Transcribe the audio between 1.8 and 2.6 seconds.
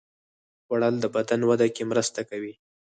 مرسته کوي